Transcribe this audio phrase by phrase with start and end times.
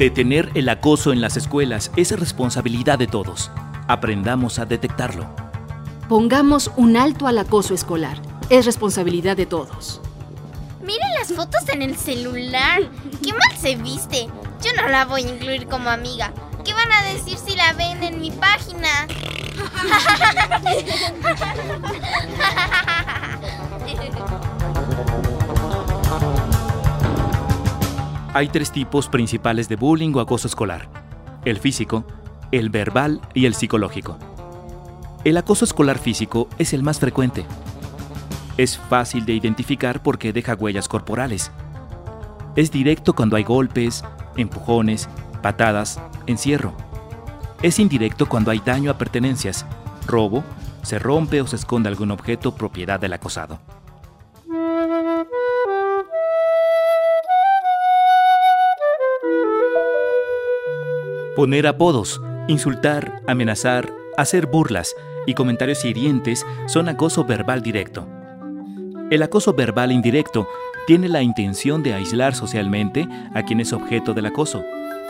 [0.00, 3.50] Detener el acoso en las escuelas es responsabilidad de todos.
[3.86, 5.28] Aprendamos a detectarlo.
[6.08, 8.16] Pongamos un alto al acoso escolar.
[8.48, 10.00] Es responsabilidad de todos.
[10.82, 12.80] Miren las fotos en el celular.
[13.22, 14.28] Qué mal se viste.
[14.64, 16.32] Yo no la voy a incluir como amiga.
[16.64, 19.06] ¿Qué van a decir si la ven en mi página?
[28.32, 30.88] Hay tres tipos principales de bullying o acoso escolar.
[31.44, 32.04] El físico,
[32.52, 34.18] el verbal y el psicológico.
[35.24, 37.44] El acoso escolar físico es el más frecuente.
[38.56, 41.50] Es fácil de identificar porque deja huellas corporales.
[42.54, 44.04] Es directo cuando hay golpes,
[44.36, 45.08] empujones,
[45.42, 46.72] patadas, encierro.
[47.62, 49.66] Es indirecto cuando hay daño a pertenencias,
[50.06, 50.44] robo,
[50.82, 53.58] se rompe o se esconde algún objeto propiedad del acosado.
[61.40, 64.94] Poner apodos, insultar, amenazar, hacer burlas
[65.26, 68.06] y comentarios hirientes son acoso verbal directo.
[69.10, 70.46] El acoso verbal indirecto
[70.86, 74.62] tiene la intención de aislar socialmente a quien es objeto del acoso,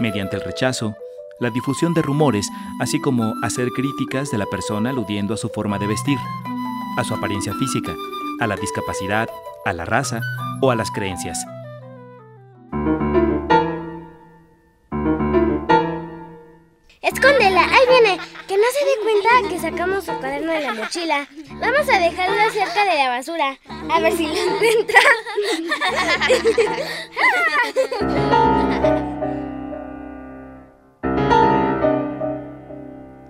[0.00, 0.96] mediante el rechazo,
[1.38, 2.48] la difusión de rumores,
[2.80, 6.18] así como hacer críticas de la persona aludiendo a su forma de vestir,
[6.98, 7.94] a su apariencia física,
[8.40, 9.28] a la discapacidad,
[9.64, 10.20] a la raza
[10.60, 11.46] o a las creencias.
[17.26, 18.18] Escóndela, ahí viene.
[18.46, 21.26] Que no se dé cuenta que sacamos su cuaderno de la mochila.
[21.60, 23.58] Vamos a dejarlo cerca de la basura.
[23.90, 25.00] A ver si lo encuentra.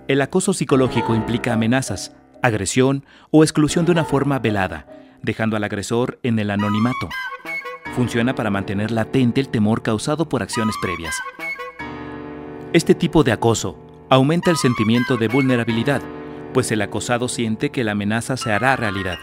[0.07, 4.85] El acoso psicológico implica amenazas, agresión o exclusión de una forma velada,
[5.23, 7.09] dejando al agresor en el anonimato.
[7.95, 11.15] Funciona para mantener latente el temor causado por acciones previas.
[12.73, 16.01] Este tipo de acoso aumenta el sentimiento de vulnerabilidad,
[16.53, 19.17] pues el acosado siente que la amenaza se hará realidad.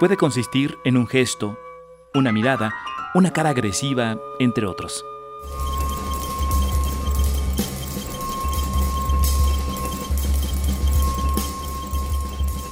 [0.00, 1.58] Puede consistir en un gesto,
[2.14, 2.74] una mirada,
[3.14, 5.04] una cara agresiva, entre otros.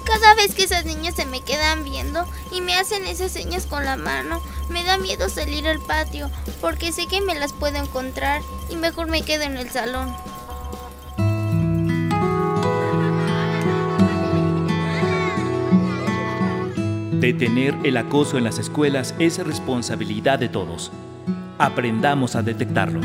[0.04, 3.84] Cada vez que esas niñas se me quedan viendo y me hacen esas señas con
[3.84, 8.42] la mano, me da miedo salir al patio porque sé que me las puedo encontrar
[8.68, 10.14] y mejor me quedo en el salón.
[17.24, 20.92] Detener el acoso en las escuelas es responsabilidad de todos.
[21.56, 23.00] Aprendamos a detectarlo.